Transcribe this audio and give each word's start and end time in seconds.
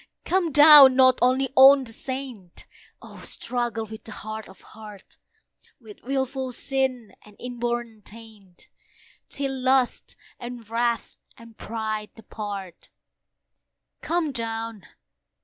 Come 0.25 0.51
down! 0.51 0.95
not 0.95 1.19
only 1.21 1.49
on 1.55 1.83
the 1.83 1.93
saint, 1.93 2.65
Oh! 3.03 3.21
struggle 3.21 3.85
with 3.85 4.03
the 4.05 4.11
hard 4.11 4.49
of 4.49 4.59
heart, 4.59 5.17
With 5.79 6.01
wilful 6.01 6.53
sin 6.53 7.13
and 7.23 7.35
inborn 7.37 8.01
taint, 8.01 8.67
Till 9.29 9.55
lust, 9.55 10.15
and 10.39 10.67
wrath, 10.67 11.17
and 11.37 11.55
pride 11.55 12.09
depart. 12.15 12.89
Come 14.01 14.31
down! 14.31 14.87